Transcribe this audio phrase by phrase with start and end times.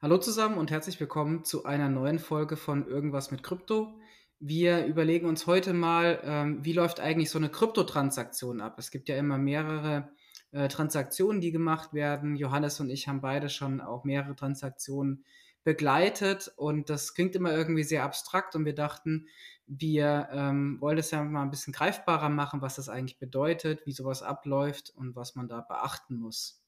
[0.00, 3.98] Hallo zusammen und herzlich willkommen zu einer neuen Folge von Irgendwas mit Krypto.
[4.38, 8.78] Wir überlegen uns heute mal, ähm, wie läuft eigentlich so eine Kryptotransaktion ab.
[8.78, 10.12] Es gibt ja immer mehrere
[10.52, 12.36] äh, Transaktionen, die gemacht werden.
[12.36, 15.24] Johannes und ich haben beide schon auch mehrere Transaktionen
[15.64, 19.26] begleitet und das klingt immer irgendwie sehr abstrakt und wir dachten,
[19.66, 23.92] wir ähm, wollen es ja mal ein bisschen greifbarer machen, was das eigentlich bedeutet, wie
[23.92, 26.62] sowas abläuft und was man da beachten muss.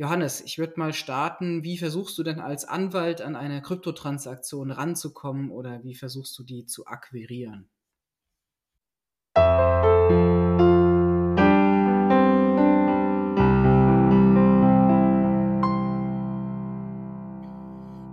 [0.00, 1.62] Johannes, ich würde mal starten.
[1.62, 6.64] Wie versuchst du denn als Anwalt an eine Kryptotransaktion ranzukommen oder wie versuchst du die
[6.64, 7.68] zu akquirieren?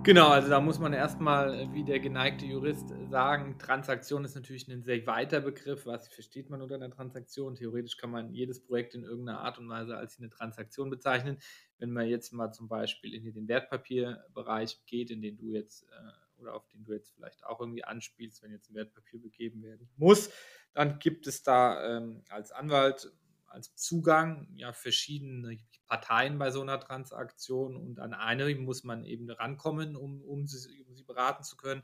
[0.08, 4.66] Genau, also da muss man erstmal, äh, wie der geneigte Jurist sagen, Transaktion ist natürlich
[4.70, 5.86] ein sehr weiter Begriff.
[5.86, 7.56] Was versteht man unter einer Transaktion?
[7.56, 11.40] Theoretisch kann man jedes Projekt in irgendeiner Art und Weise als eine Transaktion bezeichnen.
[11.78, 16.42] Wenn man jetzt mal zum Beispiel in den Wertpapierbereich geht, in den du jetzt äh,
[16.42, 19.90] oder auf den du jetzt vielleicht auch irgendwie anspielst, wenn jetzt ein Wertpapier begeben werden
[19.98, 20.30] muss,
[20.72, 23.12] dann gibt es da ähm, als Anwalt
[23.58, 29.30] als Zugang ja verschiedene Parteien bei so einer Transaktion und an eine muss man eben
[29.30, 31.82] rankommen, um, um, sie, um sie beraten zu können.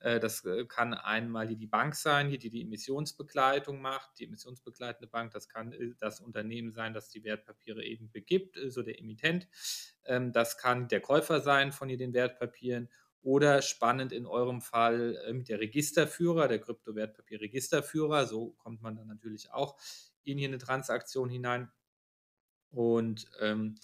[0.00, 5.32] Äh, das äh, kann einmal die Bank sein, die die Emissionsbegleitung macht, die emissionsbegleitende Bank.
[5.32, 9.46] Das kann äh, das Unternehmen sein, das die Wertpapiere eben begibt, so der Emittent.
[10.04, 12.88] Ähm, das kann der Käufer sein von den Wertpapieren
[13.20, 18.26] oder spannend in eurem Fall der Registerführer, der Kryptowertpapier-Registerführer.
[18.26, 19.76] So kommt man dann natürlich auch
[20.24, 21.70] in hier eine Transaktion hinein.
[22.70, 23.76] Und ähm,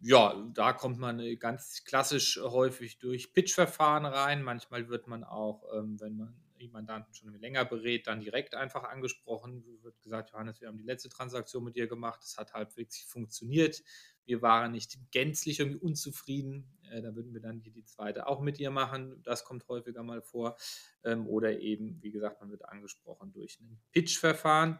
[0.00, 4.42] ja, da kommt man äh, ganz klassisch häufig durch Pitch-Verfahren rein.
[4.42, 6.34] Manchmal wird man auch, ähm, wenn man
[6.72, 9.64] Mandanten schon länger berät, dann direkt einfach angesprochen.
[9.82, 13.82] Wird gesagt, Johannes, wir haben die letzte Transaktion mit dir gemacht, das hat halbwegs funktioniert.
[14.24, 16.78] Wir waren nicht gänzlich irgendwie unzufrieden.
[16.90, 19.22] Äh, da würden wir dann die, die zweite auch mit dir machen.
[19.22, 20.56] Das kommt häufiger mal vor.
[21.04, 24.78] Ähm, oder eben, wie gesagt, man wird angesprochen durch ein Pitch-Verfahren.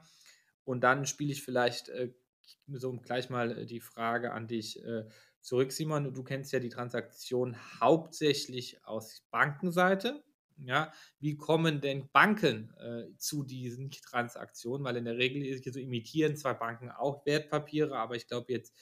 [0.69, 2.13] Und dann spiele ich vielleicht äh,
[2.67, 5.05] so gleich mal äh, die Frage an dich äh,
[5.41, 6.13] zurück, Simon.
[6.13, 10.23] Du kennst ja die Transaktion hauptsächlich aus Bankenseite.
[10.59, 14.85] Ja, wie kommen denn Banken äh, zu diesen Transaktionen?
[14.85, 18.75] Weil in der Regel so imitieren zwar Banken auch Wertpapiere, aber ich glaube jetzt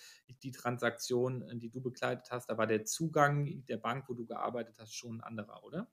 [0.42, 4.26] die Transaktion, äh, die du begleitet hast, da war der Zugang der Bank, wo du
[4.26, 5.86] gearbeitet hast, schon ein anderer, oder?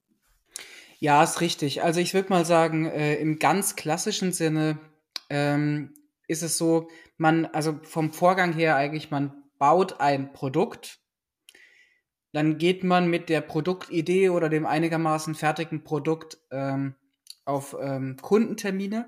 [0.98, 1.84] Ja, ist richtig.
[1.84, 4.80] Also ich würde mal sagen, äh, im ganz klassischen Sinne
[5.29, 5.94] ähm,
[6.28, 11.00] ist es so, man, also vom Vorgang her eigentlich, man baut ein Produkt,
[12.31, 16.95] dann geht man mit der Produktidee oder dem einigermaßen fertigen Produkt ähm,
[17.45, 19.07] auf ähm, Kundentermine,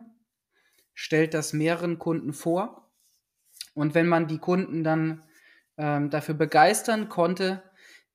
[0.94, 2.92] stellt das mehreren Kunden vor.
[3.74, 5.24] Und wenn man die Kunden dann
[5.78, 7.64] ähm, dafür begeistern konnte,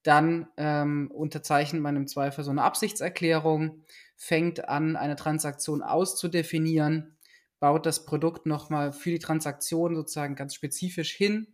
[0.02, 3.84] dann ähm, unterzeichnet man im Zweifel so eine Absichtserklärung,
[4.16, 7.18] fängt an, eine Transaktion auszudefinieren
[7.60, 11.46] baut das Produkt nochmal für die Transaktion sozusagen ganz spezifisch hin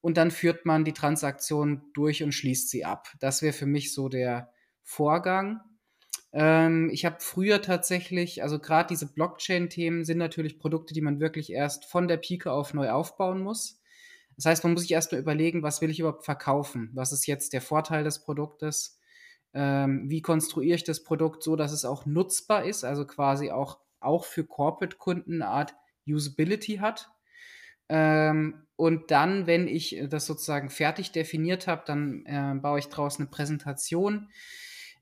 [0.00, 3.08] und dann führt man die Transaktion durch und schließt sie ab.
[3.20, 4.52] Das wäre für mich so der
[4.82, 5.60] Vorgang.
[6.32, 11.52] Ähm, ich habe früher tatsächlich, also gerade diese Blockchain-Themen sind natürlich Produkte, die man wirklich
[11.52, 13.80] erst von der Pike auf neu aufbauen muss.
[14.36, 16.90] Das heißt, man muss sich erstmal überlegen, was will ich überhaupt verkaufen?
[16.94, 18.98] Was ist jetzt der Vorteil des Produktes?
[19.52, 23.80] Ähm, wie konstruiere ich das Produkt so, dass es auch nutzbar ist, also quasi auch
[24.00, 25.74] auch für Corporate-Kunden eine Art
[26.06, 27.10] Usability hat.
[27.88, 33.18] Ähm, und dann, wenn ich das sozusagen fertig definiert habe, dann äh, baue ich daraus
[33.18, 34.30] eine Präsentation.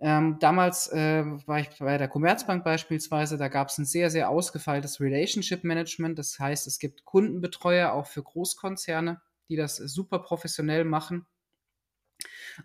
[0.00, 4.30] Ähm, damals äh, war ich bei der Commerzbank beispielsweise, da gab es ein sehr, sehr
[4.30, 6.18] ausgefeiltes Relationship Management.
[6.18, 11.26] Das heißt, es gibt Kundenbetreuer auch für Großkonzerne, die das super professionell machen.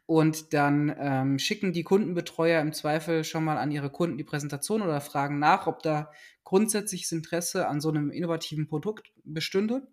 [0.06, 4.82] Und dann ähm, schicken die Kundenbetreuer im Zweifel schon mal an ihre Kunden die Präsentation
[4.82, 6.12] oder fragen nach, ob da
[6.44, 9.88] grundsätzliches Interesse an so einem innovativen Produkt bestünde.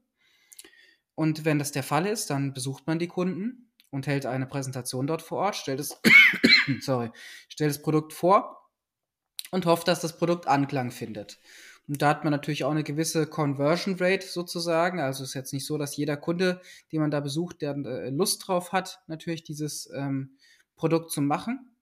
[1.15, 5.07] Und wenn das der Fall ist, dann besucht man die Kunden und hält eine Präsentation
[5.07, 6.01] dort vor Ort, stellt das,
[6.81, 7.11] sorry,
[7.49, 8.71] stellt das Produkt vor
[9.51, 11.39] und hofft, dass das Produkt Anklang findet.
[11.91, 15.01] Und da hat man natürlich auch eine gewisse Conversion Rate sozusagen.
[15.01, 16.61] Also ist jetzt nicht so, dass jeder Kunde,
[16.93, 20.37] den man da besucht, der äh, Lust drauf hat, natürlich dieses ähm,
[20.77, 21.75] Produkt zu machen.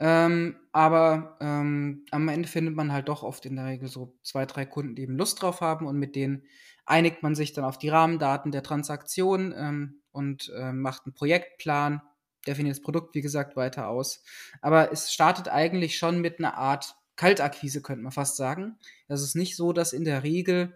[0.00, 4.44] Ähm, aber ähm, am Ende findet man halt doch oft in der Regel so zwei,
[4.44, 6.44] drei Kunden, die eben Lust drauf haben und mit denen
[6.84, 12.02] einigt man sich dann auf die Rahmendaten der Transaktion ähm, und äh, macht einen Projektplan,
[12.46, 14.22] definiert das Produkt, wie gesagt, weiter aus.
[14.60, 18.78] Aber es startet eigentlich schon mit einer Art Kaltakquise, könnte man fast sagen.
[19.06, 20.72] Das ist nicht so, dass in der Regel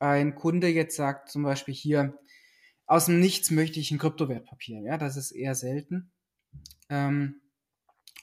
[0.00, 2.18] ein Kunde jetzt sagt, zum Beispiel hier,
[2.86, 4.80] aus dem Nichts möchte ich ein Kryptowertpapier.
[4.80, 6.10] Ja, das ist eher selten.
[6.88, 7.42] Ähm,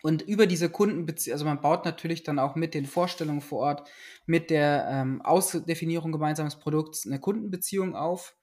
[0.04, 3.90] und über diese Kundenbeziehung, also man baut natürlich dann auch mit den Vorstellungen vor Ort,
[4.26, 8.36] mit der ähm, Ausdefinierung gemeinsames Produkts eine Kundenbeziehung auf,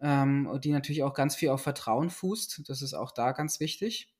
[0.00, 2.62] ähm, die natürlich auch ganz viel auf Vertrauen fußt.
[2.68, 4.15] Das ist auch da ganz wichtig.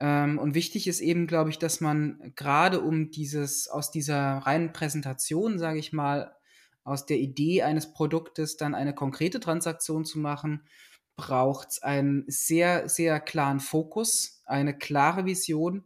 [0.00, 4.72] Ähm, und wichtig ist eben, glaube ich, dass man gerade um dieses, aus dieser reinen
[4.72, 6.34] Präsentation, sage ich mal,
[6.84, 10.64] aus der Idee eines Produktes dann eine konkrete Transaktion zu machen,
[11.16, 15.84] braucht es einen sehr, sehr klaren Fokus, eine klare Vision.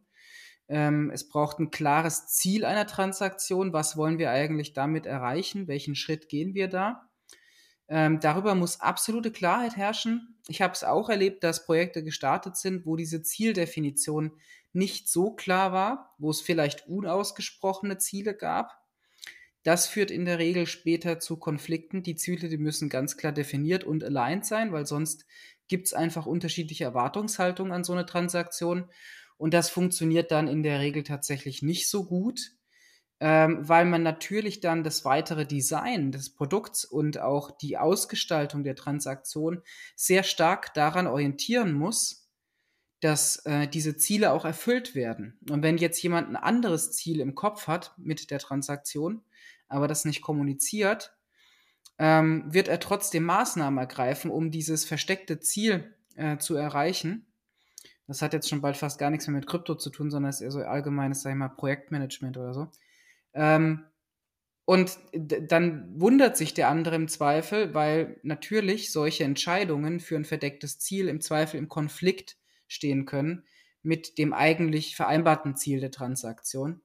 [0.69, 3.73] Ähm, es braucht ein klares Ziel einer Transaktion.
[3.73, 5.67] Was wollen wir eigentlich damit erreichen?
[5.67, 7.11] Welchen Schritt gehen wir da?
[7.89, 10.37] Ähm, darüber muss absolute Klarheit herrschen.
[10.49, 14.33] Ich habe es auch erlebt, dass Projekte gestartet sind, wo diese Zieldefinition
[14.73, 18.83] nicht so klar war, wo es vielleicht unausgesprochene Ziele gab.
[19.63, 22.03] Das führt in der Regel später zu Konflikten.
[22.03, 25.25] Die Ziele, die müssen ganz klar definiert und aligned sein, weil sonst
[25.69, 28.91] gibt es einfach unterschiedliche Erwartungshaltungen an so eine Transaktion.
[29.37, 32.54] Und das funktioniert dann in der Regel tatsächlich nicht so gut
[33.27, 38.77] ähm, weil man natürlich dann das weitere Design des Produkts und auch die Ausgestaltung der
[38.77, 39.63] Transaktion
[39.97, 42.29] sehr stark daran orientieren muss,
[43.01, 45.39] dass äh, diese Ziele auch erfüllt werden.
[45.49, 49.23] Und wenn jetzt jemand ein anderes Ziel im Kopf hat mit der Transaktion,
[49.69, 51.17] aber das nicht kommuniziert,
[51.99, 57.25] ähm, wird er trotzdem Maßnahmen ergreifen, um dieses versteckte Ziel äh, zu erreichen.
[58.07, 60.43] Das hat jetzt schon bald fast gar nichts mehr mit Krypto zu tun, sondern ist
[60.43, 62.69] eher so allgemeines, sag ich mal, Projektmanagement oder so.
[63.35, 63.85] Ähm,
[64.65, 70.79] und dann wundert sich der andere im Zweifel, weil natürlich solche Entscheidungen für ein verdecktes
[70.79, 73.45] Ziel im Zweifel im Konflikt stehen können
[73.85, 76.81] mit dem eigentlich vereinbarten Ziel der Transaktion,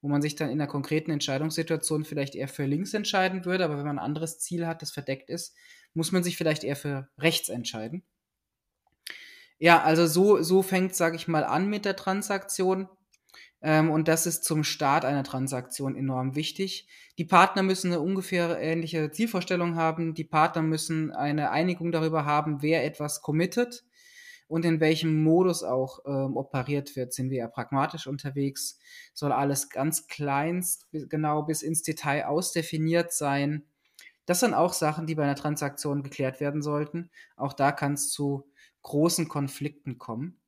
[0.00, 3.76] wo man sich dann in einer konkreten Entscheidungssituation vielleicht eher für links entscheiden würde, aber
[3.76, 5.56] wenn man ein anderes Ziel hat, das verdeckt ist,
[5.94, 8.04] muss man sich vielleicht eher für rechts entscheiden.
[9.58, 12.88] Ja, also so, so fängt, sage ich mal, an mit der Transaktion.
[13.64, 16.86] Ähm, und das ist zum Start einer Transaktion enorm wichtig.
[17.16, 20.12] Die Partner müssen eine ungefähr ähnliche Zielvorstellung haben.
[20.12, 23.84] Die Partner müssen eine Einigung darüber haben, wer etwas committet
[24.48, 27.14] und in welchem Modus auch ähm, operiert wird.
[27.14, 28.78] Sind wir ja pragmatisch unterwegs?
[29.14, 33.64] Soll alles ganz kleinst, genau bis ins Detail ausdefiniert sein?
[34.26, 37.10] Das sind auch Sachen, die bei einer Transaktion geklärt werden sollten.
[37.34, 38.44] Auch da kann es zu
[38.82, 40.38] großen Konflikten kommen.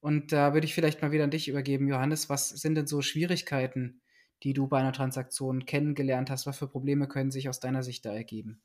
[0.00, 2.28] Und da würde ich vielleicht mal wieder an dich übergeben, Johannes.
[2.28, 4.02] Was sind denn so Schwierigkeiten,
[4.42, 6.46] die du bei einer Transaktion kennengelernt hast?
[6.46, 8.62] Was für Probleme können sich aus deiner Sicht da ergeben?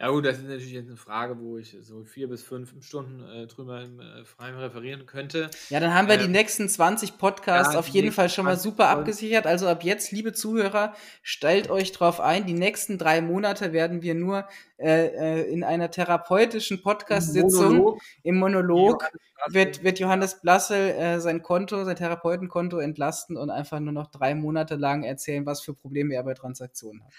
[0.00, 3.20] Ja gut, das ist natürlich jetzt eine Frage, wo ich so vier bis fünf Stunden
[3.20, 5.50] äh, drüber im äh, Freien referieren könnte.
[5.70, 8.56] Ja, dann haben wir ähm, die nächsten 20 Podcasts ja, auf jeden Fall schon mal
[8.56, 9.48] super abgesichert.
[9.48, 12.46] Also ab jetzt, liebe Zuhörer, stellt euch drauf ein.
[12.46, 14.46] Die nächsten drei Monate werden wir nur
[14.76, 19.04] äh, äh in einer therapeutischen Podcast-Sitzung im Monolog
[19.48, 24.36] wird, wird Johannes Blassel äh, sein Konto, sein Therapeutenkonto entlasten und einfach nur noch drei
[24.36, 27.12] Monate lang erzählen, was für Probleme er bei Transaktionen hat.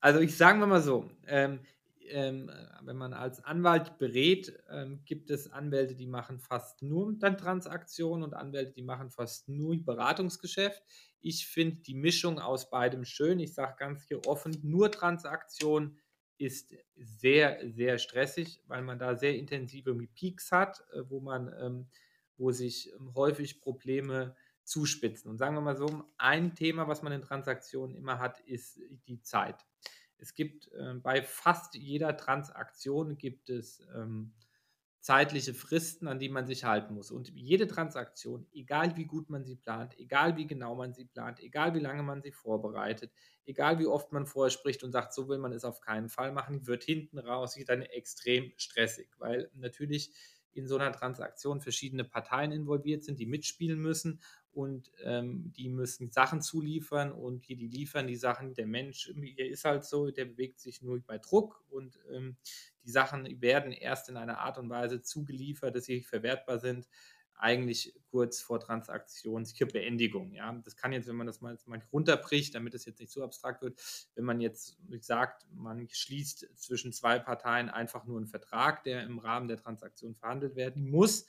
[0.00, 1.60] Also ich sage mal so, ähm,
[2.08, 2.50] ähm,
[2.82, 8.22] wenn man als Anwalt berät, ähm, gibt es Anwälte, die machen fast nur dann Transaktionen
[8.22, 10.82] und Anwälte, die machen fast nur Beratungsgeschäft.
[11.20, 13.40] Ich finde die Mischung aus beidem schön.
[13.40, 15.98] Ich sage ganz hier offen, nur Transaktion
[16.38, 21.88] ist sehr, sehr stressig, weil man da sehr intensive Peaks hat, äh, wo man, ähm,
[22.36, 25.30] wo sich ähm, häufig Probleme zuspitzen.
[25.30, 29.22] Und sagen wir mal so, ein Thema, was man in Transaktionen immer hat, ist die
[29.22, 29.64] Zeit.
[30.18, 34.32] Es gibt äh, bei fast jeder Transaktion gibt es ähm,
[35.06, 37.12] zeitliche Fristen, an die man sich halten muss.
[37.12, 41.38] Und jede Transaktion, egal wie gut man sie plant, egal wie genau man sie plant,
[41.38, 43.12] egal wie lange man sie vorbereitet,
[43.44, 46.32] egal wie oft man vorher spricht und sagt, so will man es auf keinen Fall
[46.32, 50.12] machen, wird hinten raus dann extrem stressig, weil natürlich
[50.56, 54.20] in so einer Transaktion verschiedene Parteien involviert sind, die mitspielen müssen
[54.52, 58.54] und ähm, die müssen Sachen zuliefern und die, die liefern die Sachen.
[58.54, 62.36] Der Mensch, der ist halt so, der bewegt sich nur bei Druck und ähm,
[62.84, 66.88] die Sachen werden erst in einer Art und Weise zugeliefert, dass sie verwertbar sind,
[67.38, 70.32] eigentlich kurz vor Transaktionsbeendigung.
[70.32, 73.22] Ja, das kann jetzt, wenn man das mal, mal runterbricht, damit es jetzt nicht zu
[73.22, 73.80] abstrakt wird,
[74.14, 79.18] wenn man jetzt sagt, man schließt zwischen zwei Parteien einfach nur einen Vertrag, der im
[79.18, 81.26] Rahmen der Transaktion verhandelt werden muss,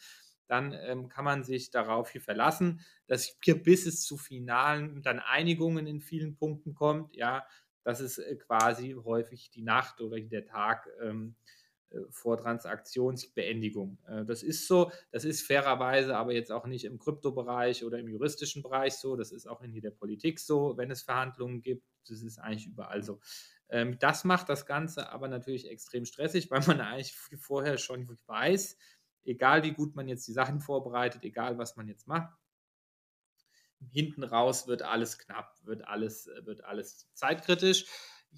[0.47, 5.19] dann ähm, kann man sich darauf hier verlassen, dass hier bis es zu finalen dann
[5.19, 7.13] Einigungen in vielen Punkten kommt.
[7.15, 7.45] Ja,
[7.83, 11.56] das ist äh, quasi häufig die Nacht oder der Tag ähm, äh,
[12.09, 13.97] vor Transaktionsbeendigung.
[14.07, 18.07] Äh, das ist so, das ist fairerweise aber jetzt auch nicht im Kryptobereich oder im
[18.07, 22.21] juristischen Bereich so, das ist auch in der Politik so, wenn es Verhandlungen gibt, das
[22.21, 23.19] ist eigentlich überall so.
[23.69, 28.77] Ähm, das macht das Ganze aber natürlich extrem stressig, weil man eigentlich vorher schon weiß,
[29.23, 32.33] egal wie gut man jetzt die Sachen vorbereitet, egal was man jetzt macht,
[33.91, 37.85] hinten raus wird alles knapp, wird alles, wird alles zeitkritisch.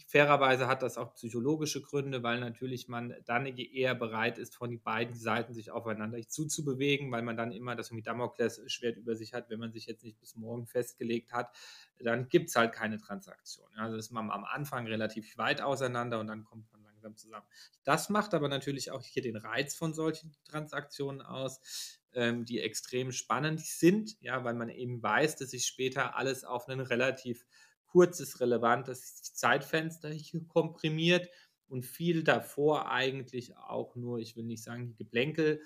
[0.08, 4.82] Fairerweise hat das auch psychologische Gründe, weil natürlich man dann eher bereit ist, von den
[4.82, 9.60] beiden Seiten sich aufeinander zuzubewegen, weil man dann immer das Damoklesschwert über sich hat, wenn
[9.60, 11.56] man sich jetzt nicht bis morgen festgelegt hat,
[12.00, 13.68] dann gibt es halt keine Transaktion.
[13.75, 17.46] Also ist man am Anfang relativ weit auseinander und dann kommt man langsam zusammen.
[17.84, 23.12] Das macht aber natürlich auch hier den Reiz von solchen Transaktionen aus, ähm, die extrem
[23.12, 27.46] spannend sind, ja, weil man eben weiß, dass sich später alles auf einen relativ
[27.89, 31.29] kurzes, relevantes Zeitfenster hier komprimiert
[31.67, 35.62] und viel davor eigentlich auch nur, ich will nicht sagen Geplänkel,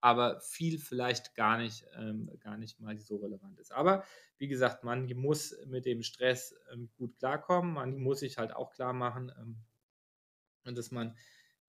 [0.00, 3.72] aber viel vielleicht gar nicht, ähm, gar nicht mal so relevant ist.
[3.72, 4.04] Aber
[4.38, 8.72] wie gesagt, man muss mit dem Stress ähm, gut klarkommen, man muss sich halt auch
[8.72, 11.16] klar machen, ähm, dass man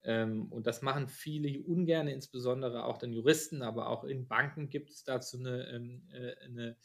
[0.04, 4.90] ähm, und das machen viele ungern, insbesondere auch den Juristen, aber auch in Banken gibt
[4.90, 6.78] es dazu eine, ähm, äh, eine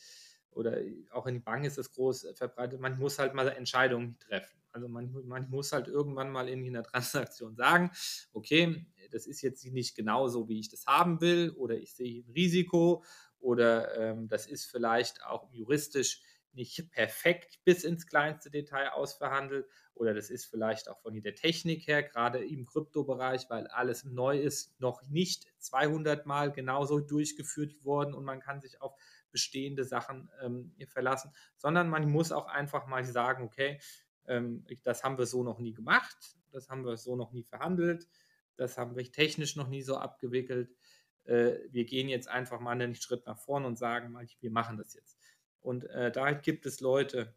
[0.59, 0.79] oder
[1.13, 4.59] auch in den Banken ist das groß verbreitet, man muss halt mal Entscheidungen treffen.
[4.73, 7.91] Also man, man muss halt irgendwann mal in einer Transaktion sagen,
[8.33, 12.23] okay, das ist jetzt nicht genau so, wie ich das haben will, oder ich sehe
[12.23, 13.05] ein Risiko,
[13.39, 16.21] oder ähm, das ist vielleicht auch juristisch
[16.53, 21.87] nicht perfekt bis ins kleinste Detail ausverhandelt oder das ist vielleicht auch von der Technik
[21.87, 28.15] her, gerade im Kryptobereich, weil alles neu ist, noch nicht 200 Mal genauso durchgeführt worden
[28.15, 28.95] und man kann sich auf
[29.39, 33.81] bestehende Sachen ähm, verlassen, sondern man muss auch einfach mal sagen, okay,
[34.27, 38.09] ähm, das haben wir so noch nie gemacht, das haben wir so noch nie verhandelt,
[38.57, 40.75] das haben wir technisch noch nie so abgewickelt.
[41.23, 44.95] Äh, wir gehen jetzt einfach mal einen Schritt nach vorne und sagen, wir machen das
[44.95, 45.17] jetzt.
[45.61, 47.33] Und äh, da gibt es Leute,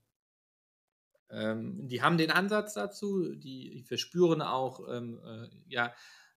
[1.29, 5.93] ähm, die haben den Ansatz dazu, die, die verspüren auch, ähm, äh, ja,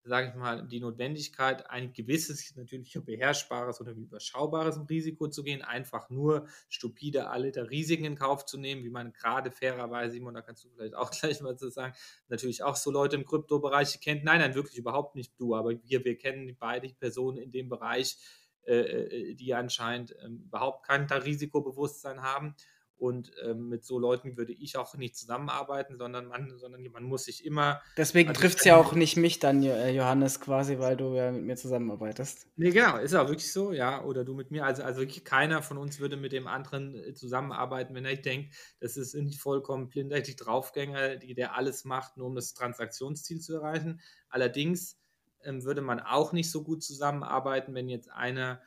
[0.05, 6.09] sage ich mal, die Notwendigkeit, ein gewisses, natürlich beherrschbares oder überschaubares Risiko zu gehen, einfach
[6.09, 10.41] nur stupide alle der Risiken in Kauf zu nehmen, wie man gerade fairerweise, Simon, da
[10.41, 11.93] kannst du vielleicht auch gleich mal zu sagen,
[12.27, 14.23] natürlich auch so Leute im Kryptobereich kennt.
[14.23, 18.17] Nein, nein, wirklich überhaupt nicht du, aber wir, wir kennen beide Personen in dem Bereich,
[18.65, 22.55] äh, äh, die anscheinend ähm, überhaupt kein Risikobewusstsein haben.
[22.97, 27.25] Und ähm, mit so Leuten würde ich auch nicht zusammenarbeiten, sondern man, sondern man muss
[27.25, 27.81] sich immer.
[27.97, 31.31] Deswegen also trifft es ja auch nicht mich dann, äh, Johannes, quasi, weil du ja
[31.31, 32.47] mit mir zusammenarbeitest.
[32.55, 34.03] Nee, genau, ist auch wirklich so, ja.
[34.03, 34.65] Oder du mit mir.
[34.65, 38.95] Also, also wirklich keiner von uns würde mit dem anderen zusammenarbeiten, wenn er denkt, das
[38.95, 44.01] ist nicht vollkommen blindheitlich Draufgänger, die, der alles macht, nur um das Transaktionsziel zu erreichen.
[44.29, 44.97] Allerdings
[45.43, 48.61] ähm, würde man auch nicht so gut zusammenarbeiten, wenn jetzt einer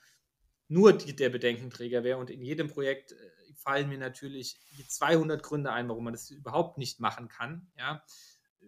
[0.69, 3.17] nur die, der Bedenkenträger wäre und in jedem Projekt äh,
[3.57, 4.59] fallen mir natürlich
[4.89, 7.71] 200 Gründe ein, warum man das überhaupt nicht machen kann.
[7.77, 8.03] Ja,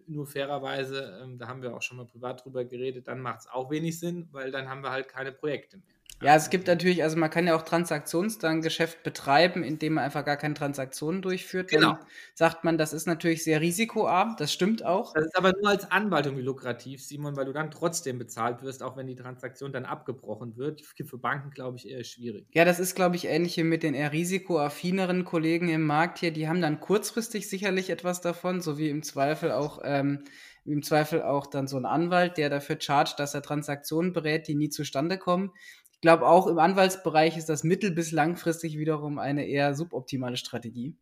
[0.07, 3.47] nur fairerweise, ähm, da haben wir auch schon mal privat drüber geredet, dann macht es
[3.47, 5.98] auch wenig Sinn, weil dann haben wir halt keine Projekte mehr.
[6.21, 10.35] Ja, es gibt natürlich, also man kann ja auch Transaktionsgeschäft betreiben, indem man einfach gar
[10.35, 11.69] keine Transaktionen durchführt.
[11.69, 11.93] Genau.
[11.93, 11.99] Dann
[12.33, 15.13] sagt man, das ist natürlich sehr risikoarm, das stimmt auch.
[15.13, 18.83] Das ist aber nur als Anwalt irgendwie lukrativ, Simon, weil du dann trotzdem bezahlt wirst,
[18.83, 20.81] auch wenn die Transaktion dann abgebrochen wird.
[21.09, 22.45] Für Banken, glaube ich, eher schwierig.
[22.51, 26.31] Ja, das ist, glaube ich, ähnlich wie mit den eher risikoaffineren Kollegen im Markt hier.
[26.31, 29.79] Die haben dann kurzfristig sicherlich etwas davon, so wie im Zweifel auch.
[29.83, 30.23] Ähm,
[30.65, 34.55] im Zweifel auch dann so ein Anwalt, der dafür chargt, dass er Transaktionen berät, die
[34.55, 35.51] nie zustande kommen.
[35.99, 40.95] Ich glaube, auch im Anwaltsbereich ist das mittel- bis langfristig wiederum eine eher suboptimale Strategie.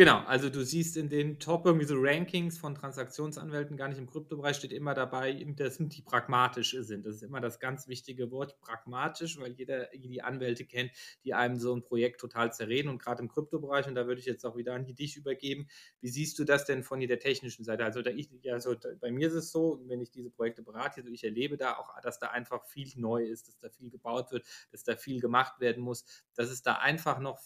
[0.00, 4.06] Genau, also du siehst in den Top irgendwie so Rankings von Transaktionsanwälten, gar nicht im
[4.06, 7.04] Kryptobereich, steht immer dabei, das sind die pragmatisch sind.
[7.04, 10.92] Das ist immer das ganz wichtige Wort, pragmatisch, weil jeder die Anwälte kennt,
[11.24, 14.26] die einem so ein Projekt total zerreden und gerade im Kryptobereich, und da würde ich
[14.26, 15.66] jetzt auch wieder an dich übergeben,
[16.00, 17.84] wie siehst du das denn von der technischen Seite?
[17.84, 21.24] Also, ich, also bei mir ist es so, wenn ich diese Projekte berate, also ich
[21.24, 24.84] erlebe da auch, dass da einfach viel neu ist, dass da viel gebaut wird, dass
[24.84, 26.04] da viel gemacht werden muss,
[26.36, 27.40] dass es da einfach noch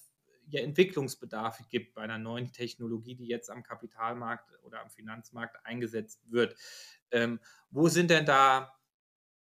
[0.52, 6.20] ja, Entwicklungsbedarf gibt bei einer neuen Technologie, die jetzt am Kapitalmarkt oder am Finanzmarkt eingesetzt
[6.30, 6.56] wird.
[7.10, 7.40] Ähm,
[7.70, 8.74] wo sind denn da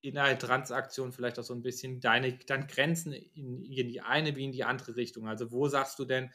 [0.01, 4.35] in einer Transaktion vielleicht auch so ein bisschen deine dann Grenzen in, in die eine
[4.35, 5.27] wie in die andere Richtung?
[5.27, 6.31] Also wo sagst du denn,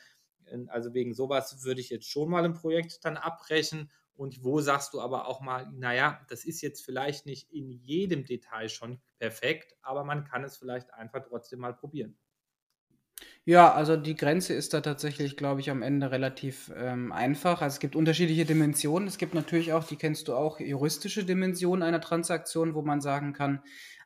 [0.46, 4.60] ähm, also wegen sowas würde ich jetzt schon mal ein Projekt dann abbrechen und wo
[4.60, 9.00] sagst du aber auch mal, naja, das ist jetzt vielleicht nicht in jedem Detail schon
[9.18, 12.16] perfekt, aber man kann es vielleicht einfach trotzdem mal probieren.
[13.46, 17.60] Ja, also die Grenze ist da tatsächlich, glaube ich, am Ende relativ ähm, einfach.
[17.60, 19.06] Also es gibt unterschiedliche Dimensionen.
[19.06, 23.34] Es gibt natürlich auch, die kennst du auch, juristische Dimensionen einer Transaktion, wo man sagen
[23.34, 23.62] kann,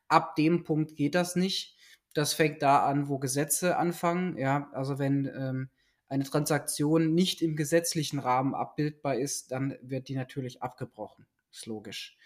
[0.09, 1.77] ab dem Punkt geht das nicht.
[2.15, 4.37] Das fängt da an, wo Gesetze anfangen.
[4.37, 5.71] Ja, also wenn ähm,
[6.09, 11.27] eine Transaktion nicht im gesetzlichen Rahmen abbildbar ist, dann wird die natürlich abgebrochen.
[11.53, 12.17] Ist logisch.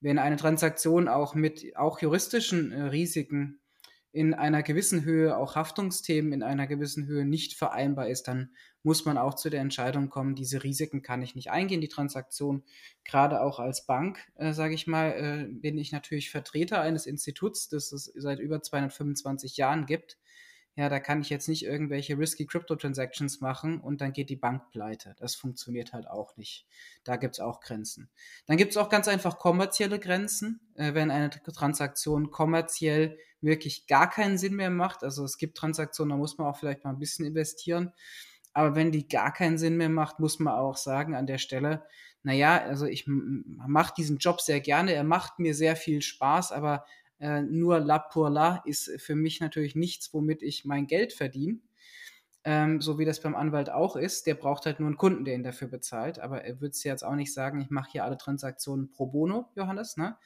[0.00, 3.59] wenn eine Transaktion auch mit auch juristischen äh, Risiken
[4.12, 8.50] in einer gewissen Höhe, auch Haftungsthemen in einer gewissen Höhe nicht vereinbar ist, dann
[8.82, 12.64] muss man auch zu der Entscheidung kommen, diese Risiken kann ich nicht eingehen, die Transaktion.
[13.04, 17.68] Gerade auch als Bank, äh, sage ich mal, äh, bin ich natürlich Vertreter eines Instituts,
[17.68, 20.18] das es seit über 225 Jahren gibt
[20.80, 24.70] ja, da kann ich jetzt nicht irgendwelche risky Crypto-Transactions machen und dann geht die Bank
[24.70, 25.14] pleite.
[25.18, 26.66] Das funktioniert halt auch nicht.
[27.04, 28.08] Da gibt es auch Grenzen.
[28.46, 34.08] Dann gibt es auch ganz einfach kommerzielle Grenzen, äh, wenn eine Transaktion kommerziell wirklich gar
[34.08, 35.04] keinen Sinn mehr macht.
[35.04, 37.92] Also es gibt Transaktionen, da muss man auch vielleicht mal ein bisschen investieren.
[38.54, 41.84] Aber wenn die gar keinen Sinn mehr macht, muss man auch sagen an der Stelle,
[42.22, 46.86] naja, also ich mache diesen Job sehr gerne, er macht mir sehr viel Spaß, aber
[47.20, 51.58] äh, nur la pour la ist für mich natürlich nichts, womit ich mein Geld verdiene.
[52.42, 54.26] Ähm, so wie das beim Anwalt auch ist.
[54.26, 56.18] Der braucht halt nur einen Kunden, der ihn dafür bezahlt.
[56.18, 59.50] Aber er würde es jetzt auch nicht sagen, ich mache hier alle Transaktionen pro bono,
[59.54, 59.98] Johannes.
[59.98, 60.16] Ne?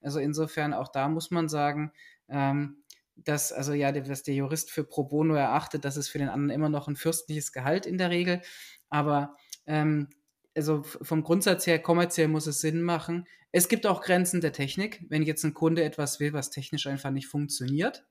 [0.00, 1.92] Also insofern auch da muss man sagen,
[2.28, 2.84] ähm,
[3.16, 6.50] dass also ja, dass der Jurist für pro bono erachtet, das ist für den anderen
[6.50, 8.40] immer noch ein fürstliches Gehalt in der Regel.
[8.88, 10.08] Aber ähm,
[10.54, 13.26] also vom Grundsatz her, kommerziell muss es Sinn machen.
[13.52, 15.04] Es gibt auch Grenzen der Technik.
[15.08, 18.06] Wenn jetzt ein Kunde etwas will, was technisch einfach nicht funktioniert,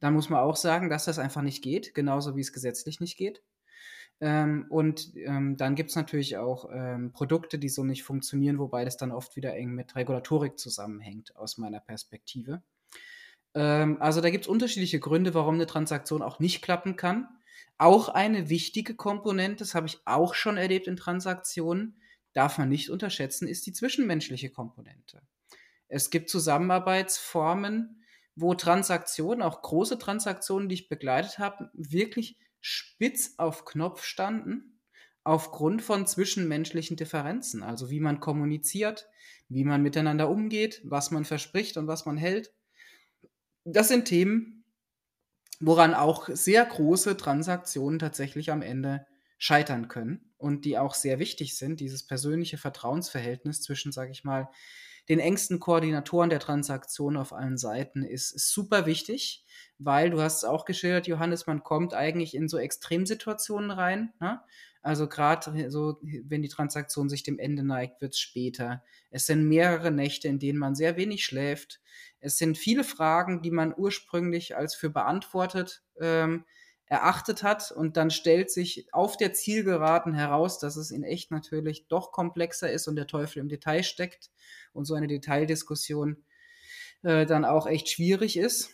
[0.00, 3.16] dann muss man auch sagen, dass das einfach nicht geht, genauso wie es gesetzlich nicht
[3.16, 3.42] geht.
[4.20, 8.84] Ähm, und ähm, dann gibt es natürlich auch ähm, Produkte, die so nicht funktionieren, wobei
[8.84, 12.62] das dann oft wieder eng mit Regulatorik zusammenhängt, aus meiner Perspektive.
[13.54, 17.28] Ähm, also da gibt es unterschiedliche Gründe, warum eine Transaktion auch nicht klappen kann.
[17.78, 22.00] Auch eine wichtige Komponente, das habe ich auch schon erlebt in Transaktionen,
[22.32, 25.22] darf man nicht unterschätzen, ist die zwischenmenschliche Komponente.
[25.88, 28.02] Es gibt Zusammenarbeitsformen,
[28.34, 34.80] wo Transaktionen, auch große Transaktionen, die ich begleitet habe, wirklich spitz auf Knopf standen,
[35.24, 37.62] aufgrund von zwischenmenschlichen Differenzen.
[37.62, 39.08] Also wie man kommuniziert,
[39.48, 42.52] wie man miteinander umgeht, was man verspricht und was man hält.
[43.64, 44.64] Das sind Themen,
[45.60, 49.06] woran auch sehr große Transaktionen tatsächlich am Ende
[49.38, 51.80] scheitern können und die auch sehr wichtig sind.
[51.80, 54.48] Dieses persönliche Vertrauensverhältnis zwischen, sage ich mal,
[55.08, 59.44] den engsten Koordinatoren der Transaktion auf allen Seiten ist, super wichtig,
[59.78, 64.12] weil du hast es auch geschildert, Johannes, man kommt eigentlich in so Extremsituationen rein.
[64.20, 64.40] Ne?
[64.82, 68.82] Also gerade so, wenn die Transaktion sich dem Ende neigt, wird es später.
[69.10, 71.80] Es sind mehrere Nächte, in denen man sehr wenig schläft.
[72.18, 76.44] Es sind viele Fragen, die man ursprünglich als für beantwortet ähm,
[76.86, 77.72] erachtet hat.
[77.72, 82.70] Und dann stellt sich auf der Zielgeraden heraus, dass es in echt natürlich doch komplexer
[82.70, 84.30] ist und der Teufel im Detail steckt
[84.72, 86.24] und so eine Detaildiskussion
[87.02, 88.70] äh, dann auch echt schwierig ist.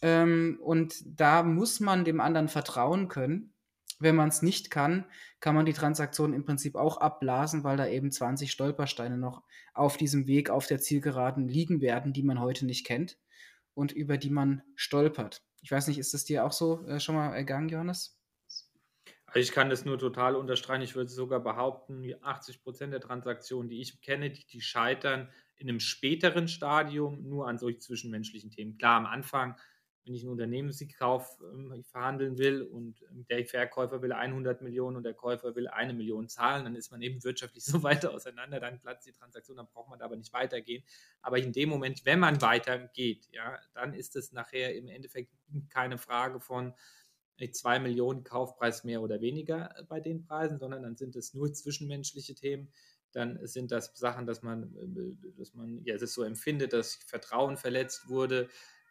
[0.00, 3.52] Ähm, und da muss man dem anderen vertrauen können.
[4.00, 5.06] Wenn man es nicht kann,
[5.40, 9.42] kann man die Transaktion im Prinzip auch abblasen, weil da eben 20 Stolpersteine noch
[9.74, 13.18] auf diesem Weg auf der Zielgeraden liegen werden, die man heute nicht kennt
[13.78, 15.44] und über die man stolpert.
[15.62, 18.20] Ich weiß nicht, ist das dir auch so äh, schon mal ergangen, Johannes?
[19.26, 20.82] Also ich kann das nur total unterstreichen.
[20.82, 25.68] Ich würde sogar behaupten, 80 Prozent der Transaktionen, die ich kenne, die, die scheitern in
[25.68, 28.78] einem späteren Stadium nur an solchen zwischenmenschlichen Themen.
[28.78, 29.56] Klar, am Anfang
[30.04, 35.02] wenn ich einen Unternehmenskauf ähm, verhandeln will und ähm, der Verkäufer will 100 Millionen und
[35.02, 38.80] der Käufer will eine Million zahlen, dann ist man eben wirtschaftlich so weit auseinander, dann
[38.80, 40.82] platzt die Transaktion, dann braucht man da aber nicht weitergehen.
[41.20, 45.32] Aber in dem Moment, wenn man weitergeht, ja, dann ist es nachher im Endeffekt
[45.70, 46.74] keine Frage von,
[47.46, 51.34] 2 äh, Millionen Kaufpreis mehr oder weniger äh, bei den Preisen, sondern dann sind es
[51.34, 52.72] nur zwischenmenschliche Themen.
[53.12, 57.56] Dann sind das Sachen, dass man, äh, dass man ja, es so empfindet, dass Vertrauen
[57.56, 58.48] verletzt wurde,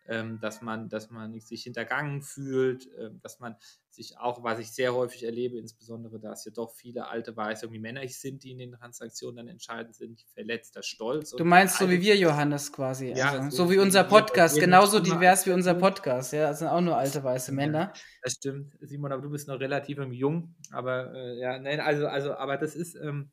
[0.08, 3.56] dass, man, dass man sich hintergangen fühlt, äh, dass man
[3.90, 7.80] sich auch, was ich sehr häufig erlebe, insbesondere, dass ja doch viele alte Weiße irgendwie
[7.80, 11.32] Männer sind, die in den Transaktionen dann entscheidend sind, verletzter Stolz.
[11.32, 13.14] Du meinst so wie wir, Johannes, quasi.
[13.14, 16.32] Ja, also, so, so, wie unser Podcast, genauso divers wie unser Podcast.
[16.34, 17.80] Ja, das sind auch nur alte weiße Männer.
[17.80, 20.56] Ja, das stimmt, Simon, aber du bist noch relativ jung.
[20.72, 22.96] Aber äh, ja, nein, also, also, aber das ist.
[22.96, 23.32] Ähm,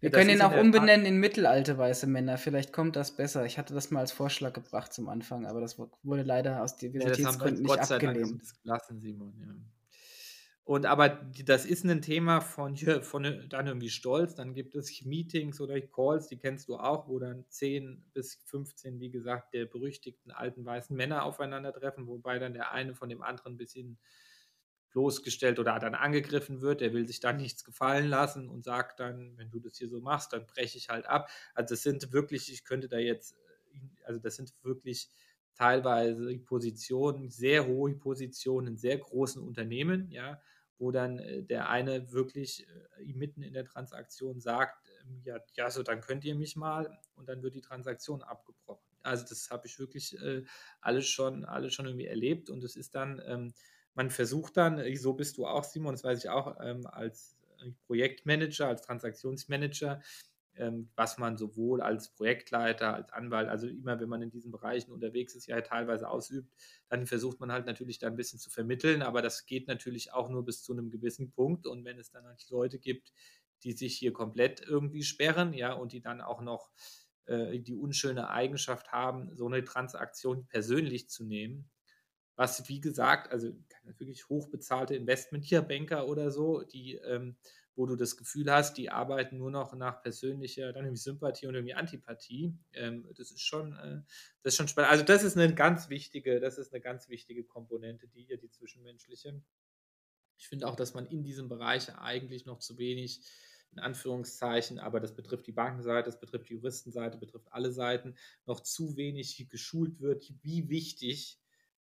[0.00, 2.36] wir können ihn auch umbenennen in mittelalte weiße Männer.
[2.38, 3.46] Vielleicht kommt das besser.
[3.46, 7.64] Ich hatte das mal als Vorschlag gebracht zum Anfang, aber das wurde leider aus Diversitätsgründen
[7.66, 8.30] ja, nicht Gott abgelehnt.
[8.30, 9.54] Dank das gelassen, Simon, ja.
[10.66, 11.08] Und aber
[11.44, 14.34] das ist ein Thema von, von dann irgendwie Stolz.
[14.34, 18.98] Dann gibt es Meetings oder Calls, die kennst du auch, wo dann 10 bis 15,
[18.98, 23.54] wie gesagt, der berüchtigten alten weißen Männer aufeinandertreffen, wobei dann der eine von dem anderen
[23.54, 23.96] ein bisschen
[24.90, 29.36] bloßgestellt oder dann angegriffen wird, der will sich dann nichts gefallen lassen und sagt dann,
[29.36, 31.28] wenn du das hier so machst, dann breche ich halt ab.
[31.54, 33.36] Also das sind wirklich, ich könnte da jetzt,
[34.04, 35.10] also das sind wirklich
[35.54, 40.40] teilweise Positionen, sehr hohe Positionen in sehr großen Unternehmen, ja,
[40.78, 42.66] wo dann äh, der eine wirklich
[42.98, 46.98] äh, mitten in der Transaktion sagt, ähm, ja, ja, so dann könnt ihr mich mal
[47.14, 48.84] und dann wird die Transaktion abgebrochen.
[49.02, 50.42] Also das habe ich wirklich äh,
[50.80, 53.54] alles schon, alles schon irgendwie erlebt und es ist dann, ähm,
[53.96, 57.36] man versucht dann, äh, so bist du auch, Simon, das weiß ich auch, ähm, als
[57.60, 60.00] äh, Projektmanager, als Transaktionsmanager,
[60.54, 64.92] ähm, was man sowohl als Projektleiter, als Anwalt, also immer wenn man in diesen Bereichen
[64.92, 66.50] unterwegs ist, ja teilweise ausübt,
[66.88, 70.28] dann versucht man halt natürlich da ein bisschen zu vermitteln, aber das geht natürlich auch
[70.28, 71.66] nur bis zu einem gewissen Punkt.
[71.66, 73.12] Und wenn es dann halt Leute gibt,
[73.64, 76.70] die sich hier komplett irgendwie sperren, ja, und die dann auch noch
[77.26, 81.68] äh, die unschöne Eigenschaft haben, so eine Transaktion persönlich zu nehmen,
[82.36, 83.52] was wie gesagt, also
[83.84, 87.36] wirklich hochbezahlte Investmentbanker oder so, die ähm,
[87.76, 91.54] wo du das Gefühl hast, die arbeiten nur noch nach persönlicher, dann irgendwie Sympathie und
[91.54, 92.54] irgendwie Antipathie.
[92.72, 94.00] Ähm, das ist schon, äh,
[94.42, 94.90] das ist schon spannend.
[94.90, 98.50] Also das ist eine ganz wichtige, das ist eine ganz wichtige Komponente, die hier die
[98.50, 99.42] zwischenmenschliche.
[100.38, 103.20] Ich finde auch, dass man in diesem Bereich eigentlich noch zu wenig
[103.72, 108.60] in Anführungszeichen, aber das betrifft die Bankenseite, das betrifft die Juristenseite, betrifft alle Seiten, noch
[108.60, 111.38] zu wenig geschult wird, wie wichtig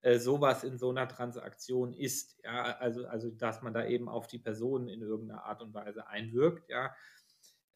[0.06, 2.38] äh, sowas in so einer Transaktion ist.
[2.44, 6.06] Ja, also, also dass man da eben auf die Personen in irgendeiner Art und Weise
[6.06, 6.94] einwirkt, ja.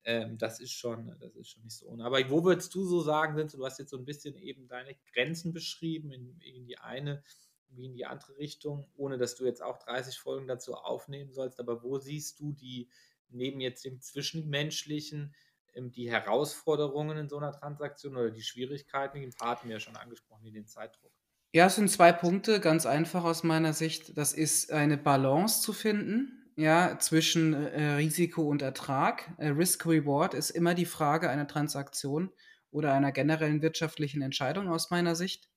[0.04, 2.04] Ähm, das ist schon, das ist schon nicht so ohne.
[2.04, 4.94] Aber wo würdest du so sagen, sind du hast jetzt so ein bisschen eben deine
[5.12, 7.24] Grenzen beschrieben, in, in die eine
[7.70, 11.58] wie in die andere Richtung, ohne dass du jetzt auch 30 Folgen dazu aufnehmen sollst.
[11.58, 12.88] Aber wo siehst du die,
[13.28, 15.34] neben jetzt dem Zwischenmenschlichen,
[15.74, 19.96] ähm, die Herausforderungen in so einer Transaktion oder die Schwierigkeiten, den Part wir ja schon
[19.96, 21.12] angesprochen, wie den Zeitdruck?
[21.52, 24.16] Ja, es sind zwei Punkte, ganz einfach aus meiner Sicht.
[24.16, 29.32] Das ist eine Balance zu finden, ja, zwischen äh, Risiko und Ertrag.
[29.38, 32.30] Äh, Risk-Reward ist immer die Frage einer Transaktion
[32.70, 35.48] oder einer generellen wirtschaftlichen Entscheidung aus meiner Sicht.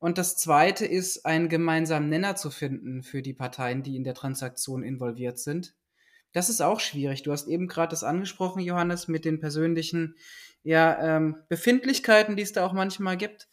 [0.00, 4.14] Und das zweite ist, einen gemeinsamen Nenner zu finden für die Parteien, die in der
[4.14, 5.76] Transaktion involviert sind.
[6.32, 7.22] Das ist auch schwierig.
[7.22, 10.16] Du hast eben gerade das angesprochen, Johannes, mit den persönlichen
[10.64, 13.46] ja, ähm, Befindlichkeiten, die es da auch manchmal gibt.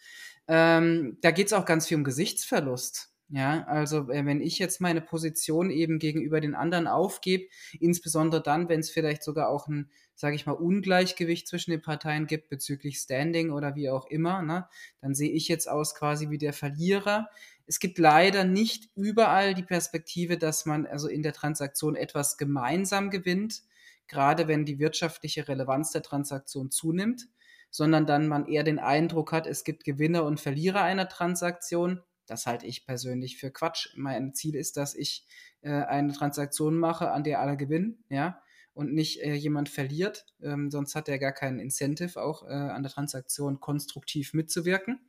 [0.49, 3.13] Ähm, da geht es auch ganz viel um Gesichtsverlust.
[3.31, 7.45] Ja, also äh, wenn ich jetzt meine Position eben gegenüber den anderen aufgebe,
[7.79, 12.25] insbesondere dann, wenn es vielleicht sogar auch ein, sage ich mal, Ungleichgewicht zwischen den Parteien
[12.25, 14.67] gibt bezüglich Standing oder wie auch immer, ne,
[15.01, 17.29] dann sehe ich jetzt aus quasi wie der Verlierer.
[17.67, 23.11] Es gibt leider nicht überall die Perspektive, dass man also in der Transaktion etwas gemeinsam
[23.11, 23.61] gewinnt,
[24.07, 27.27] gerade wenn die wirtschaftliche Relevanz der Transaktion zunimmt
[27.71, 32.01] sondern dann man eher den Eindruck hat, es gibt Gewinner und Verlierer einer Transaktion.
[32.25, 33.89] Das halte ich persönlich für Quatsch.
[33.95, 35.25] Mein Ziel ist, dass ich
[35.61, 38.41] äh, eine Transaktion mache, an der alle gewinnen, ja,
[38.73, 40.25] und nicht äh, jemand verliert.
[40.41, 44.99] Ähm, sonst hat er gar keinen Incentive, auch äh, an der Transaktion konstruktiv mitzuwirken.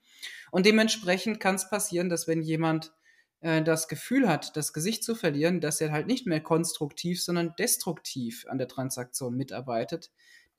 [0.50, 2.92] Und dementsprechend kann es passieren, dass wenn jemand
[3.40, 7.54] äh, das Gefühl hat, das Gesicht zu verlieren, dass er halt nicht mehr konstruktiv, sondern
[7.58, 10.10] destruktiv an der Transaktion mitarbeitet,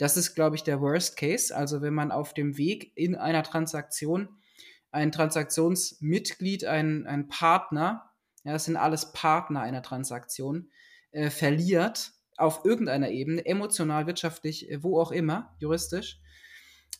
[0.02, 1.56] das ist, glaube ich, der Worst Case.
[1.56, 4.30] Also wenn man auf dem Weg in einer Transaktion
[4.92, 8.10] ein Transaktionsmitglied, ein, ein Partner,
[8.44, 10.72] ja, das sind alles Partner einer Transaktion,
[11.12, 16.20] äh, verliert auf irgendeiner Ebene, emotional, wirtschaftlich, äh, wo auch immer, juristisch,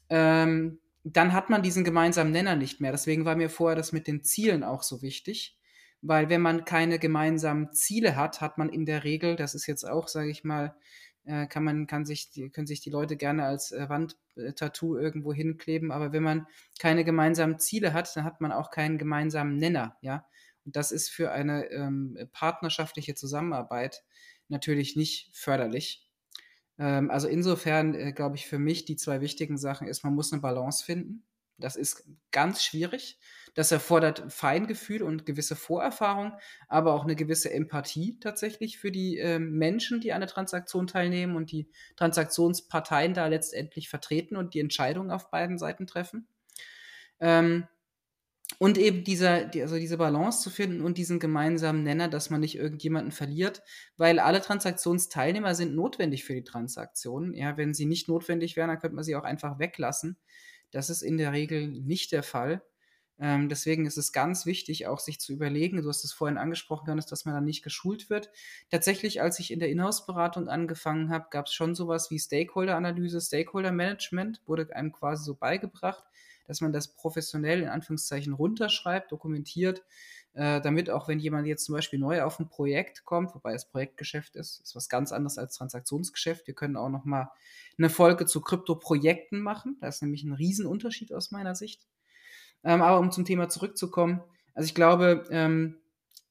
[0.10, 2.92] ähm, dann hat man diesen gemeinsamen Nenner nicht mehr.
[2.92, 5.58] Deswegen war mir vorher das mit den Zielen auch so wichtig,
[6.04, 9.90] weil wenn man keine gemeinsamen Ziele hat, hat man in der Regel, das ist jetzt
[9.90, 10.76] auch, sage ich mal,
[11.25, 15.34] äh, kann man, kann sich, die, können sich die Leute gerne als äh, Wandtattoo irgendwo
[15.34, 16.47] hinkleben, aber wenn man
[16.79, 20.25] keine gemeinsamen Ziele hat, dann hat man auch keinen gemeinsamen Nenner, ja.
[20.65, 24.03] Und das ist für eine ähm, partnerschaftliche Zusammenarbeit
[24.47, 26.07] natürlich nicht förderlich.
[26.77, 30.31] Ähm, also insofern äh, glaube ich für mich die zwei wichtigen Sachen ist, man muss
[30.31, 31.23] eine Balance finden.
[31.57, 33.19] Das ist ganz schwierig.
[33.54, 36.34] Das erfordert Feingefühl und gewisse Vorerfahrung,
[36.70, 41.36] aber auch eine gewisse Empathie tatsächlich für die äh, Menschen, die an der Transaktion teilnehmen
[41.36, 46.28] und die Transaktionsparteien da letztendlich vertreten und die Entscheidungen auf beiden Seiten treffen.
[47.20, 47.68] Ähm,
[48.60, 52.42] und eben dieser, die, also diese Balance zu finden und diesen gemeinsamen Nenner, dass man
[52.42, 53.64] nicht irgendjemanden verliert,
[53.98, 57.34] weil alle Transaktionsteilnehmer sind notwendig für die Transaktion.
[57.34, 60.18] Ja, wenn sie nicht notwendig wären, dann könnte man sie auch einfach weglassen.
[60.72, 62.62] Das ist in der Regel nicht der Fall.
[63.23, 66.88] Ähm, deswegen ist es ganz wichtig, auch sich zu überlegen, du hast es vorhin angesprochen,
[66.88, 68.31] Johannes, dass man da nicht geschult wird.
[68.71, 74.41] Tatsächlich, als ich in der Inhouse-Beratung angefangen habe, gab es schon sowas wie Stakeholder-Analyse, Stakeholder-Management,
[74.47, 76.03] wurde einem quasi so beigebracht,
[76.47, 79.84] dass man das professionell in Anführungszeichen runterschreibt, dokumentiert,
[80.34, 83.69] äh, damit auch wenn jemand jetzt zum Beispiel neu auf ein Projekt kommt, wobei es
[83.69, 86.47] Projektgeschäft ist, ist was ganz anderes als Transaktionsgeschäft.
[86.47, 87.29] Wir können auch noch mal
[87.77, 89.77] eine Folge zu Krypto-Projekten machen.
[89.79, 91.86] Da ist nämlich ein Riesenunterschied aus meiner Sicht.
[92.63, 94.21] Ähm, aber um zum Thema zurückzukommen,
[94.54, 95.78] also ich glaube, ähm,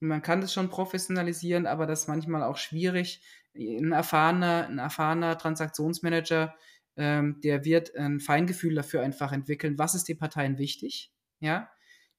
[0.02, 3.22] Man kann das schon professionalisieren, aber das ist manchmal auch schwierig.
[3.54, 6.54] Ein erfahrener, ein erfahrener Transaktionsmanager,
[6.96, 11.70] ähm, der wird ein Feingefühl dafür einfach entwickeln, was ist den Parteien wichtig, ja.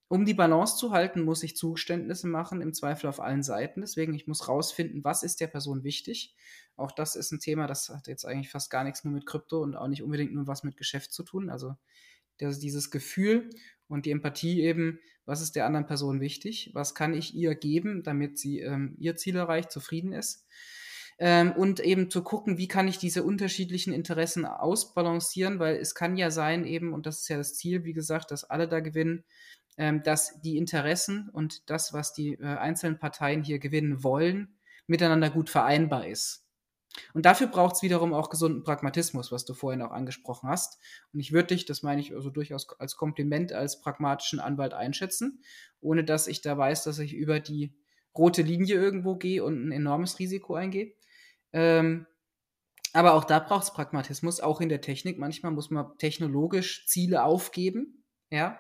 [0.10, 3.82] Um die Balance zu halten, muss ich Zugeständnisse machen, im Zweifel auf allen Seiten.
[3.82, 6.36] Deswegen, ich muss rausfinden, was ist der Person wichtig.
[6.76, 9.62] Auch das ist ein Thema, das hat jetzt eigentlich fast gar nichts nur mit Krypto
[9.62, 11.50] und auch nicht unbedingt nur was mit Geschäft zu tun.
[11.50, 11.76] Also
[12.38, 13.50] das, dieses Gefühl
[13.92, 18.04] und die Empathie eben, was ist der anderen Person wichtig, was kann ich ihr geben,
[18.04, 20.46] damit sie ähm, ihr Ziel erreicht, zufrieden ist.
[21.20, 26.18] Ähm, und eben zu gucken, wie kann ich diese unterschiedlichen Interessen ausbalancieren, weil es kann
[26.18, 29.24] ja sein eben, und das ist ja das Ziel, wie gesagt, dass alle da gewinnen,
[29.78, 35.30] ähm, dass die Interessen und das, was die äh, einzelnen Parteien hier gewinnen wollen, miteinander
[35.30, 36.41] gut vereinbar ist.
[37.14, 40.80] Und dafür braucht es wiederum auch gesunden Pragmatismus, was du vorhin auch angesprochen hast.
[41.14, 45.42] Und ich würde dich, das meine ich also durchaus als Kompliment, als pragmatischen Anwalt einschätzen,
[45.80, 47.74] ohne dass ich da weiß, dass ich über die
[48.18, 50.94] rote Linie irgendwo gehe und ein enormes Risiko eingehe.
[51.54, 52.08] Ähm,
[52.94, 55.18] aber auch da braucht es Pragmatismus, auch in der Technik.
[55.18, 58.60] Manchmal muss man technologisch Ziele aufgeben, ja,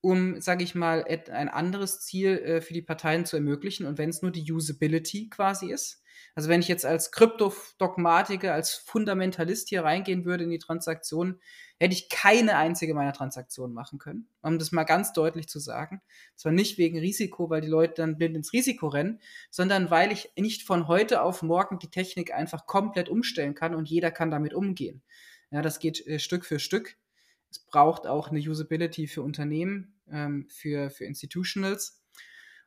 [0.00, 3.86] um, sage ich mal, ein anderes Ziel äh, für die Parteien zu ermöglichen.
[3.86, 6.03] Und wenn es nur die Usability quasi ist,
[6.34, 11.40] also wenn ich jetzt als Kryptodogmatiker, als Fundamentalist hier reingehen würde in die Transaktion,
[11.78, 14.28] hätte ich keine einzige meiner Transaktionen machen können.
[14.42, 16.00] Um das mal ganz deutlich zu sagen.
[16.36, 20.30] Zwar nicht wegen Risiko, weil die Leute dann blind ins Risiko rennen, sondern weil ich
[20.36, 24.54] nicht von heute auf morgen die Technik einfach komplett umstellen kann und jeder kann damit
[24.54, 25.02] umgehen.
[25.50, 26.96] Ja, das geht äh, Stück für Stück.
[27.50, 32.02] Es braucht auch eine Usability für Unternehmen, ähm, für, für Institutionals.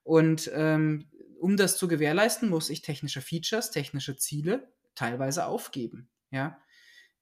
[0.03, 6.09] Und ähm, um das zu gewährleisten, muss ich technische Features, technische Ziele teilweise aufgeben.
[6.31, 6.59] Ja.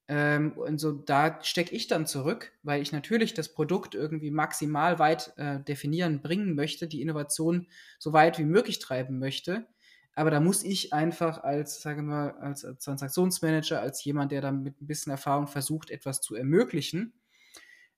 [0.08, 4.98] Ähm, und so da stecke ich dann zurück, weil ich natürlich das Produkt irgendwie maximal
[4.98, 7.66] weit äh, definieren, bringen möchte, die Innovation
[7.98, 9.66] so weit wie möglich treiben möchte.
[10.14, 14.80] Aber da muss ich einfach als, sagen wir, als Transaktionsmanager, als jemand, der da mit
[14.80, 17.12] ein bisschen Erfahrung versucht, etwas zu ermöglichen,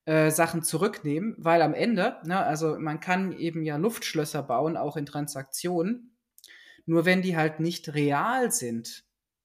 [0.09, 4.97] äh, Sachen zurücknehmen, weil am Ende, ne, also man kann eben ja Luftschlösser bauen, auch
[4.97, 6.17] in Transaktionen,
[6.87, 9.05] nur wenn die halt nicht real sind,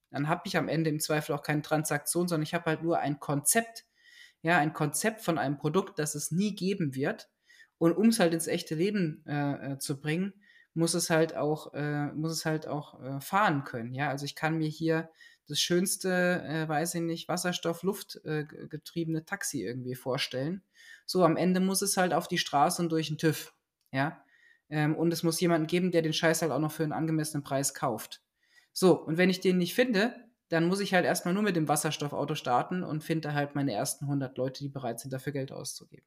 [0.10, 3.00] dann habe ich am Ende im Zweifel auch keine Transaktion, sondern ich habe halt nur
[3.00, 3.84] ein Konzept,
[4.42, 7.30] ja, ein Konzept von einem Produkt, das es nie geben wird.
[7.78, 10.32] Und um es halt ins echte Leben äh, äh, zu bringen,
[10.74, 13.94] muss es halt auch, äh, muss es halt auch äh, fahren können.
[13.94, 15.10] Ja, also ich kann mir hier
[15.48, 20.64] das schönste, äh, weiß ich nicht, Wasserstoff-Luft-getriebene äh, Taxi irgendwie vorstellen.
[21.06, 23.54] So, am Ende muss es halt auf die Straße und durch den TÜV.
[23.92, 24.24] Ja.
[24.70, 27.44] Ähm, und es muss jemanden geben, der den Scheiß halt auch noch für einen angemessenen
[27.44, 28.22] Preis kauft.
[28.72, 30.16] So, und wenn ich den nicht finde,
[30.50, 34.06] dann muss ich halt erstmal nur mit dem Wasserstoffauto starten und finde halt meine ersten
[34.06, 36.06] 100 Leute, die bereit sind, dafür Geld auszugeben.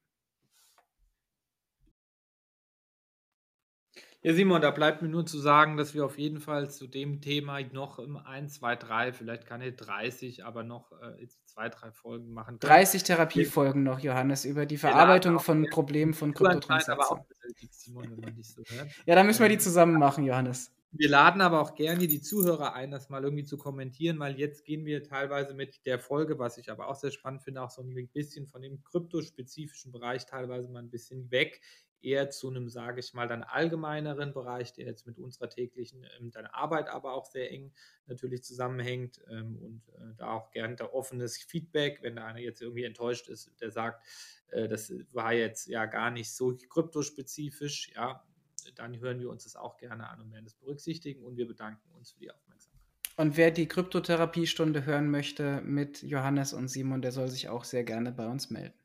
[4.27, 7.21] Ja, Simon, da bleibt mir nur zu sagen, dass wir auf jeden Fall zu dem
[7.21, 12.33] Thema noch im 1, 2, 3, vielleicht keine 30, aber noch äh, zwei, drei Folgen
[12.33, 12.73] machen können.
[12.73, 17.23] 30 Therapiefolgen noch, Johannes, über die Verarbeitung von Problemen von Kryptotransaktionen.
[18.41, 18.63] So
[19.05, 20.73] ja, da müssen wir die zusammen machen, Johannes.
[20.91, 24.65] Wir laden aber auch gerne die Zuhörer ein, das mal irgendwie zu kommentieren, weil jetzt
[24.65, 27.81] gehen wir teilweise mit der Folge, was ich aber auch sehr spannend finde, auch so
[27.81, 31.61] ein bisschen von dem kryptospezifischen Bereich teilweise mal ein bisschen weg
[32.01, 36.31] eher zu einem, sage ich mal, dann allgemeineren Bereich, der jetzt mit unserer täglichen ähm,
[36.31, 37.73] dann Arbeit aber auch sehr eng
[38.05, 42.61] natürlich zusammenhängt ähm, und äh, da auch gerne da offenes Feedback, wenn da einer jetzt
[42.61, 44.03] irgendwie enttäuscht ist, der sagt,
[44.49, 48.23] äh, das war jetzt ja gar nicht so kryptospezifisch, ja,
[48.75, 51.89] dann hören wir uns das auch gerne an und werden das berücksichtigen und wir bedanken
[51.91, 52.81] uns für die Aufmerksamkeit.
[53.15, 57.83] Und wer die Kryptotherapiestunde hören möchte mit Johannes und Simon, der soll sich auch sehr
[57.83, 58.75] gerne bei uns melden.